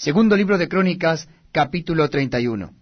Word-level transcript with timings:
Segundo 0.00 0.34
libro 0.34 0.56
de 0.56 0.66
Crónicas, 0.66 1.28
capítulo 1.52 2.08
31. 2.08 2.72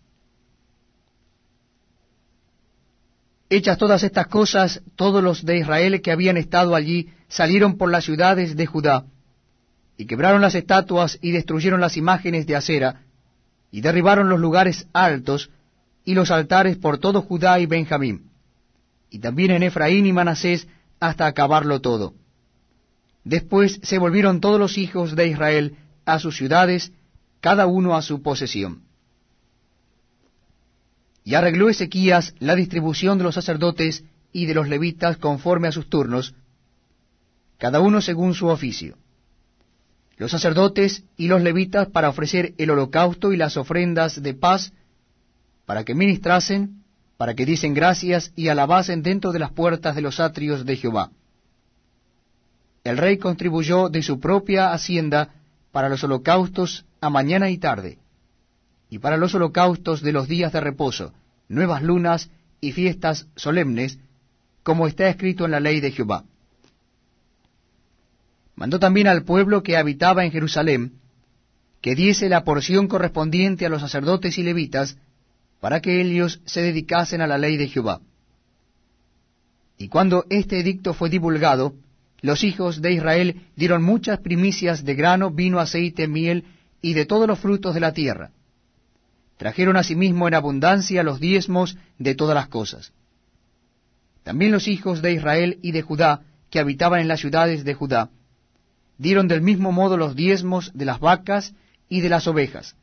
Hechas 3.51 3.77
todas 3.77 4.05
estas 4.05 4.29
cosas, 4.29 4.83
todos 4.95 5.21
los 5.21 5.45
de 5.45 5.59
Israel 5.59 6.01
que 6.01 6.13
habían 6.13 6.37
estado 6.37 6.77
allí 6.77 7.09
salieron 7.27 7.77
por 7.77 7.91
las 7.91 8.05
ciudades 8.05 8.55
de 8.55 8.67
Judá, 8.67 9.07
y 9.97 10.07
quebraron 10.07 10.41
las 10.41 10.55
estatuas 10.55 11.19
y 11.21 11.33
destruyeron 11.33 11.81
las 11.81 11.97
imágenes 11.97 12.47
de 12.47 12.55
acera, 12.55 13.03
y 13.73 13.81
derribaron 13.81 14.29
los 14.29 14.39
lugares 14.39 14.87
altos 14.93 15.51
y 16.05 16.15
los 16.15 16.31
altares 16.31 16.77
por 16.77 16.99
todo 16.99 17.23
Judá 17.23 17.59
y 17.59 17.67
Benjamín, 17.67 18.31
y 19.11 19.19
también 19.19 19.51
en 19.51 19.65
Efraín 19.65 20.07
y 20.07 20.13
Manasés 20.13 20.69
hasta 21.01 21.27
acabarlo 21.27 21.81
todo. 21.81 22.15
Después 23.25 23.81
se 23.83 23.99
volvieron 23.99 24.41
todos 24.41 24.61
los 24.61 24.79
hijos 24.79 25.17
de 25.17 25.27
Israel 25.27 25.79
a 26.07 26.21
sus 26.21 26.37
ciudades, 26.37 26.93
cada 27.41 27.67
uno 27.67 27.97
a 27.97 28.03
su 28.03 28.23
posesión. 28.23 28.83
Y 31.25 31.35
arregló 31.35 31.69
Ezequías 31.69 32.35
la 32.39 32.55
distribución 32.55 33.19
de 33.19 33.25
los 33.25 33.35
sacerdotes 33.35 34.05
y 34.33 34.47
de 34.47 34.55
los 34.55 34.69
levitas 34.69 35.17
conforme 35.17 35.69
a 35.69 35.73
sus 35.73 35.89
turnos, 35.89 36.35
cada 37.59 37.81
uno 37.81 38.01
según 38.01 38.35
su 38.35 38.47
oficio. 38.47 38.97
Los 40.17 40.31
sacerdotes 40.31 41.05
y 41.17 41.29
los 41.29 41.43
levitas 41.43 41.89
para 41.89 42.09
ofrecer 42.09 42.55
el 42.59 42.71
holocausto 42.71 43.33
y 43.33 43.37
las 43.37 43.57
ofrendas 43.57 44.23
de 44.23 44.35
paz, 44.35 44.73
para 45.67 45.85
que 45.85 45.95
ministrasen, 45.95 46.83
para 47.17 47.35
que 47.35 47.45
dicen 47.45 47.75
gracias 47.75 48.33
y 48.37 48.49
alabasen 48.49 49.03
dentro 49.03 49.33
de 49.33 49.39
las 49.39 49.53
puertas 49.53 49.95
de 49.95 50.03
los 50.03 50.19
atrios 50.19 50.65
de 50.65 50.77
Jehová. 50.77 51.11
El 52.85 52.97
rey 52.97 53.19
contribuyó 53.19 53.89
de 53.89 54.03
su 54.03 54.19
propia 54.19 54.73
hacienda 54.73 55.35
para 55.73 55.89
los 55.89 56.03
holocaustos 56.05 56.85
a 57.01 57.11
mañana 57.11 57.51
y 57.51 57.59
tarde, 57.59 57.99
y 58.91 58.99
para 58.99 59.17
los 59.17 59.35
holocaustos 59.35 60.03
de 60.03 60.13
los 60.13 60.29
días 60.29 60.53
de 60.53 60.61
reposo, 60.61 61.13
nuevas 61.49 61.83
lunas 61.83 62.31
y 62.61 62.73
fiestas 62.73 63.27
solemnes, 63.37 63.99
como 64.63 64.87
está 64.87 65.09
escrito 65.09 65.45
en 65.45 65.53
la 65.53 65.61
ley 65.61 65.81
de 65.81 65.93
Jehová. 65.93 66.25
Mandó 68.57 68.79
también 68.79 69.07
al 69.07 69.23
pueblo 69.23 69.63
que 69.63 69.77
habitaba 69.77 70.25
en 70.25 70.33
Jerusalén 70.33 70.99
que 71.81 71.95
diese 71.95 72.29
la 72.29 72.45
porción 72.45 72.89
correspondiente 72.89 73.65
a 73.65 73.69
los 73.69 73.83
sacerdotes 73.83 74.37
y 74.39 74.43
levitas, 74.43 74.97
para 75.61 75.81
que 75.81 76.01
ellos 76.01 76.41
se 76.45 76.61
dedicasen 76.63 77.21
a 77.21 77.27
la 77.27 77.39
ley 77.39 77.57
de 77.57 77.69
Jehová. 77.69 78.01
Y 79.77 79.89
cuando 79.89 80.25
este 80.29 80.59
edicto 80.61 80.93
fue 80.93 81.09
divulgado, 81.09 81.75
los 82.21 82.43
hijos 82.43 82.83
de 82.83 82.93
Israel 82.93 83.43
dieron 83.55 83.83
muchas 83.83 84.19
primicias 84.19 84.85
de 84.85 84.95
grano, 84.95 85.31
vino, 85.31 85.61
aceite, 85.61 86.09
miel 86.09 86.45
y 86.83 86.95
de 86.95 87.07
todos 87.07 87.29
los 87.29 87.39
frutos 87.39 87.75
de 87.75 87.81
la 87.81 87.93
tierra. 87.93 88.31
Trajeron 89.37 89.77
asimismo 89.77 90.27
en 90.27 90.35
abundancia 90.35 91.05
los 91.05 91.21
diezmos 91.21 91.77
de 91.99 92.15
todas 92.15 92.35
las 92.35 92.49
cosas. 92.49 92.93
También 94.25 94.51
los 94.51 94.67
hijos 94.67 95.01
de 95.01 95.13
Israel 95.13 95.59
y 95.63 95.73
de 95.73 95.83
Judá, 95.83 96.23
que 96.51 96.59
habitaban 96.59 97.01
en 97.01 97.09
las 97.09 97.21
ciudades 97.21 97.65
de 97.65 97.75
Judá, 97.75 98.11
dieron 98.97 99.29
del 99.29 99.41
mismo 99.41 99.71
modo 99.71 99.97
los 99.97 100.17
diezmos 100.17 100.73
de 100.75 100.85
las 100.85 100.99
vacas 100.99 101.55
y 101.89 102.01
de 102.01 102.09
las 102.09 102.27
ovejas, 102.27 102.77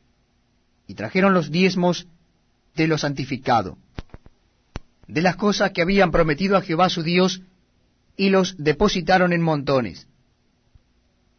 y 0.86 0.94
trajeron 0.94 1.34
los 1.34 1.50
diezmos 1.50 2.08
de 2.74 2.86
lo 2.86 2.96
santificado, 2.96 3.76
de 5.06 5.22
las 5.22 5.36
cosas 5.36 5.72
que 5.72 5.82
habían 5.82 6.10
prometido 6.10 6.56
a 6.56 6.62
Jehová 6.62 6.88
su 6.88 7.02
Dios, 7.02 7.42
y 8.16 8.30
los 8.30 8.56
depositaron 8.58 9.32
en 9.32 9.42
montones. 9.42 10.06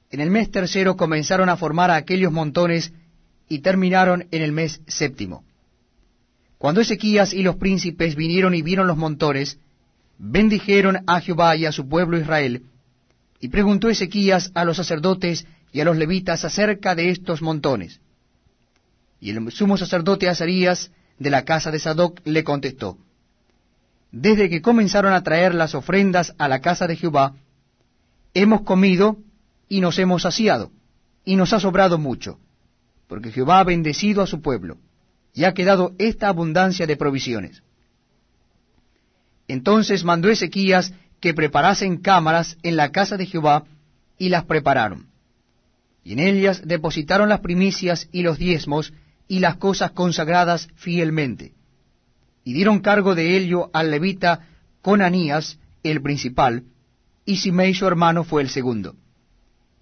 En 0.10 0.22
el 0.22 0.30
mes 0.30 0.52
tercero 0.52 0.96
comenzaron 0.96 1.50
a 1.50 1.58
formar 1.58 1.92
a 1.92 1.96
aquellos 1.96 2.32
montones 2.32 2.94
y 3.50 3.60
terminaron 3.60 4.28
en 4.32 4.42
el 4.42 4.52
mes 4.52 4.82
séptimo. 4.88 5.44
Cuando 6.58 6.82
Ezequías 6.82 7.34
y 7.34 7.44
los 7.44 7.58
príncipes 7.58 8.16
vinieron 8.16 8.56
y 8.56 8.62
vieron 8.62 8.88
los 8.88 8.98
montones, 8.98 9.60
bendijeron 10.18 11.04
a 11.06 11.22
Jehová 11.22 11.56
y 11.56 11.66
a 11.66 11.72
su 11.72 11.88
pueblo 11.88 12.18
Israel, 12.18 12.64
y 13.40 13.50
preguntó 13.50 13.90
Ezequías 13.90 14.52
a 14.56 14.66
los 14.66 14.78
sacerdotes 14.78 15.46
y 15.72 15.82
a 15.82 15.86
los 15.86 15.98
levitas 15.98 16.44
acerca 16.46 16.96
de 16.96 17.12
estos 17.12 17.42
montones. 17.42 18.00
Y 19.20 19.32
el 19.32 19.52
sumo 19.52 19.78
sacerdote 19.78 20.30
Azarías 20.30 20.92
de 21.20 21.30
la 21.30 21.44
casa 21.46 21.72
de 21.72 21.80
Sadoc 21.80 22.22
le 22.26 22.44
contestó, 22.44 22.98
Desde 24.12 24.50
que 24.50 24.62
comenzaron 24.62 25.14
a 25.14 25.24
traer 25.24 25.54
las 25.54 25.76
ofrendas 25.76 26.34
a 26.38 26.48
la 26.48 26.62
casa 26.62 26.88
de 26.88 26.96
Jehová, 26.96 27.36
hemos 28.34 28.62
comido 28.62 29.18
y 29.70 29.82
nos 29.82 30.00
hemos 30.00 30.24
saciado, 30.24 30.72
y 31.26 31.36
nos 31.36 31.54
ha 31.54 31.60
sobrado 31.60 31.98
mucho 31.98 32.40
porque 33.08 33.32
Jehová 33.32 33.60
ha 33.60 33.64
bendecido 33.64 34.22
a 34.22 34.28
su 34.28 34.42
pueblo, 34.42 34.78
y 35.34 35.46
ha 35.46 35.54
quedado 35.54 35.94
esta 35.98 36.28
abundancia 36.28 36.86
de 36.86 36.98
provisiones. 36.98 37.64
Entonces 39.48 40.04
mandó 40.04 40.30
Ezequías 40.30 40.94
que 41.20 41.34
preparasen 41.34 41.98
cámaras 41.98 42.58
en 42.64 42.76
la 42.76 42.92
casa 42.92 43.18
de 43.18 43.26
Jehová, 43.26 43.64
y 44.20 44.30
las 44.30 44.46
prepararon. 44.46 45.08
Y 46.04 46.14
en 46.14 46.20
ellas 46.20 46.62
depositaron 46.66 47.30
las 47.30 47.40
primicias 47.42 48.10
y 48.12 48.24
los 48.24 48.38
diezmos, 48.38 48.94
y 49.28 49.40
las 49.40 49.58
cosas 49.58 49.92
consagradas 49.92 50.68
fielmente. 50.76 51.54
Y 52.48 52.54
dieron 52.54 52.80
cargo 52.80 53.14
de 53.14 53.36
ello 53.36 53.70
al 53.74 53.92
levita 53.92 54.48
Conanías, 54.82 55.60
el 55.84 56.02
principal, 56.02 56.64
y 57.26 57.36
Simei 57.36 57.74
su 57.74 57.86
hermano 57.86 58.24
fue 58.24 58.42
el 58.42 58.50
segundo. 58.50 58.96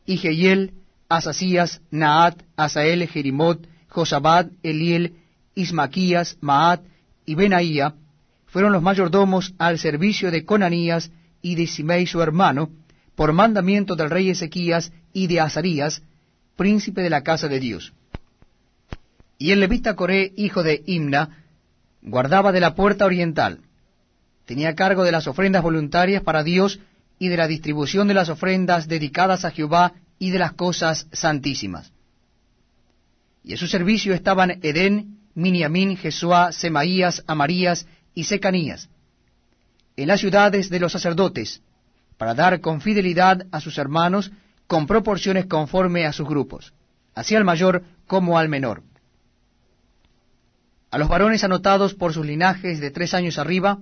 Y 0.08 0.18
Jehiel, 0.18 0.74
Asasías, 1.08 1.81
Naat, 1.92 2.42
Asael, 2.56 3.08
Jerimot, 3.08 3.68
Josabad, 3.88 4.48
Eliel, 4.64 5.14
Ismaquías, 5.53 6.40
Maat 6.42 6.81
y 7.28 7.36
Benaía 7.36 7.94
fueron 8.48 8.72
los 8.72 8.82
mayordomos 8.82 9.53
al 9.59 9.78
servicio 9.78 10.32
de 10.32 10.44
Conanías 10.44 11.12
y 11.44 11.53
de 11.53 11.68
Simei 11.68 12.08
su 12.08 12.20
hermano, 12.20 12.72
por 13.14 13.32
mandamiento 13.32 13.96
del 13.96 14.09
rey 14.09 14.32
Ezequías 14.32 14.92
y 15.14 15.28
de 15.28 15.40
Azarías, 15.40 16.02
príncipe 16.56 17.03
de 17.03 17.12
la 17.12 17.22
casa 17.22 17.47
de 17.47 17.59
Dios. 17.59 17.94
Y 19.38 19.52
el 19.52 19.59
levita 19.59 19.96
Coré, 19.96 20.34
hijo 20.36 20.64
de 20.64 20.82
Imna, 20.88 21.45
guardaba 22.06 22.52
de 22.52 22.60
la 22.60 22.76
puerta 22.76 23.06
oriental. 23.06 23.60
Tenía 24.46 24.76
cargo 24.76 25.04
de 25.04 25.12
las 25.12 25.28
ofrendas 25.28 25.64
voluntarias 25.64 26.22
para 26.22 26.44
Dios 26.44 26.80
y 27.18 27.30
de 27.30 27.38
la 27.38 27.48
distribución 27.48 28.08
de 28.08 28.14
las 28.14 28.30
ofrendas 28.30 28.88
dedicadas 28.88 29.44
a 29.44 29.52
Jehová 29.52 29.94
y 30.20 30.30
de 30.30 30.40
las 30.40 30.54
cosas 30.54 31.08
santísimas. 31.12 31.92
Y 33.44 33.54
a 33.54 33.58
su 33.58 33.68
servicio 33.68 34.14
estaban 34.14 34.60
Edén, 34.62 35.18
Miniamín, 35.34 35.98
Jesuá, 35.98 36.52
Semaías, 36.52 37.24
Amarías 37.28 37.88
y 38.14 38.26
Secanías, 38.26 38.90
en 39.98 40.08
las 40.08 40.20
ciudades 40.20 40.70
de 40.70 40.80
los 40.80 40.92
sacerdotes, 40.92 41.62
para 42.18 42.34
dar 42.34 42.62
con 42.62 42.82
fidelidad 42.82 43.46
a 43.52 43.60
sus 43.60 43.78
hermanos 43.78 44.32
con 44.68 44.88
proporciones 44.88 45.46
conforme 45.48 46.06
a 46.06 46.14
sus 46.14 46.28
grupos, 46.28 46.74
así 47.14 47.36
al 47.36 47.44
mayor 47.44 47.84
como 48.08 48.38
al 48.38 48.48
menor. 48.48 48.84
A 50.96 50.98
los 50.98 51.10
varones 51.10 51.44
anotados 51.44 51.94
por 51.94 52.14
sus 52.14 52.26
linajes 52.26 52.80
de 52.80 52.90
tres 52.90 53.14
años 53.14 53.38
arriba, 53.38 53.80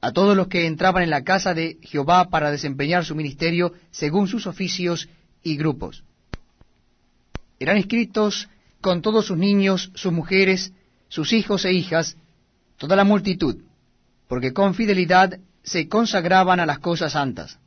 a 0.00 0.12
todos 0.12 0.36
los 0.36 0.46
que 0.46 0.68
entraban 0.68 1.02
en 1.02 1.10
la 1.10 1.24
casa 1.24 1.54
de 1.54 1.80
Jehová 1.82 2.28
para 2.28 2.52
desempeñar 2.52 3.04
su 3.04 3.16
ministerio 3.16 3.72
según 3.90 4.28
sus 4.28 4.46
oficios 4.46 5.08
y 5.42 5.56
grupos. 5.56 6.04
Eran 7.58 7.78
inscritos 7.78 8.48
con 8.80 9.02
todos 9.02 9.26
sus 9.26 9.36
niños, 9.36 9.90
sus 9.96 10.12
mujeres, 10.12 10.72
sus 11.08 11.32
hijos 11.32 11.64
e 11.64 11.72
hijas, 11.72 12.16
toda 12.76 12.94
la 12.94 13.02
multitud, 13.02 13.56
porque 14.28 14.52
con 14.52 14.72
fidelidad 14.72 15.40
se 15.64 15.88
consagraban 15.88 16.60
a 16.60 16.66
las 16.66 16.78
cosas 16.78 17.14
santas. 17.14 17.58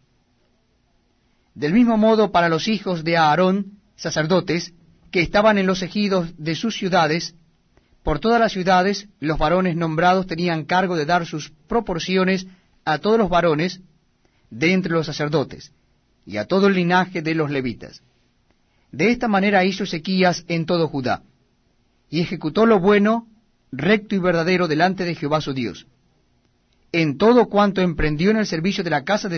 Del 1.53 1.73
mismo 1.73 1.97
modo 1.97 2.31
para 2.31 2.47
los 2.47 2.69
hijos 2.69 3.03
de 3.03 3.17
Aarón, 3.17 3.73
sacerdotes, 3.97 4.73
que 5.11 5.19
estaban 5.19 5.57
en 5.57 5.65
los 5.65 5.81
ejidos 5.81 6.29
de 6.37 6.55
sus 6.55 6.77
ciudades, 6.77 7.35
por 8.03 8.19
todas 8.19 8.39
las 8.39 8.51
ciudades 8.51 9.07
los 9.19 9.37
varones 9.37 9.75
nombrados 9.75 10.27
tenían 10.27 10.65
cargo 10.65 10.95
de 10.95 11.05
dar 11.05 11.25
sus 11.25 11.51
proporciones 11.67 12.47
a 12.85 12.97
todos 12.97 13.17
los 13.17 13.29
varones 13.29 13.81
de 14.49 14.73
entre 14.73 14.93
los 14.93 15.05
sacerdotes, 15.05 15.71
y 16.25 16.37
a 16.37 16.45
todo 16.45 16.67
el 16.67 16.73
linaje 16.73 17.21
de 17.21 17.35
los 17.35 17.51
levitas. 17.51 18.01
De 18.91 19.11
esta 19.11 19.27
manera 19.27 19.63
hizo 19.65 19.83
Ezequías 19.83 20.45
en 20.47 20.65
todo 20.65 20.87
Judá, 20.87 21.21
y 22.09 22.21
ejecutó 22.21 22.65
lo 22.65 22.79
bueno, 22.79 23.27
recto 23.71 24.15
y 24.15 24.19
verdadero 24.19 24.67
delante 24.67 25.05
de 25.05 25.13
Jehová 25.13 25.41
su 25.41 25.53
Dios. 25.53 25.85
En 26.91 27.19
todo 27.19 27.49
cuanto 27.49 27.81
emprendió 27.81 28.31
en 28.31 28.37
el 28.37 28.47
servicio 28.47 28.83
de 28.83 28.89
la 28.89 29.03
casa 29.03 29.29
de 29.29 29.37